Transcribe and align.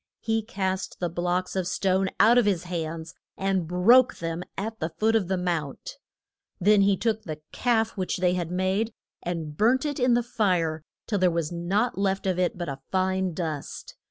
He 0.19 0.41
cast 0.41 0.99
the 0.99 1.09
blocks 1.11 1.55
of 1.55 1.67
stone 1.67 2.07
out 2.19 2.39
of 2.39 2.47
his 2.47 2.63
hands 2.63 3.13
and 3.37 3.67
broke 3.67 4.15
them 4.15 4.41
at 4.57 4.79
the 4.79 4.89
foot 4.89 5.15
of 5.15 5.27
the 5.27 5.37
mount. 5.37 5.99
Then 6.59 6.81
he 6.81 6.97
took 6.97 7.21
the 7.21 7.39
calf 7.51 7.91
which 7.95 8.17
they 8.17 8.33
had 8.33 8.49
made, 8.49 8.93
and 9.21 9.55
burnt 9.55 9.85
it 9.85 9.99
in 9.99 10.15
the 10.15 10.23
fire 10.23 10.81
till 11.05 11.19
there 11.19 11.29
was 11.29 11.51
nought 11.51 11.99
left 11.99 12.25
of 12.25 12.39
it 12.39 12.57
but 12.57 12.67
a 12.67 12.79
fine 12.91 13.35
dust. 13.35 13.93